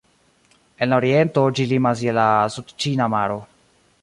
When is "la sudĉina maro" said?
2.21-3.39